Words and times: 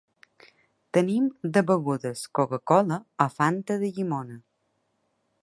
Tenim 0.97 1.27
de 1.57 1.63
begudes 1.67 2.23
coca-cola 2.39 2.99
o 3.27 3.29
fanta 3.37 3.79
de 3.85 3.93
llimona. 3.99 4.41